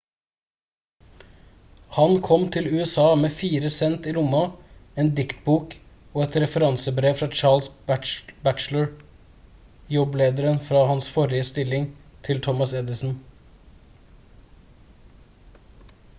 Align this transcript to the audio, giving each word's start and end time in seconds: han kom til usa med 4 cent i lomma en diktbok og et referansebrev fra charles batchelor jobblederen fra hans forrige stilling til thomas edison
han 1.95 2.13
kom 2.27 2.45
til 2.53 2.69
usa 2.77 3.03
med 3.23 3.33
4 3.41 3.69
cent 3.75 4.07
i 4.11 4.13
lomma 4.15 4.39
en 5.03 5.11
diktbok 5.19 5.75
og 6.15 6.23
et 6.23 6.37
referansebrev 6.43 7.19
fra 7.19 7.27
charles 7.41 7.67
batchelor 8.47 8.89
jobblederen 9.97 10.57
fra 10.71 10.81
hans 10.93 11.09
forrige 11.17 11.47
stilling 11.51 11.85
til 12.29 12.41
thomas 12.47 12.73
edison 12.81 13.13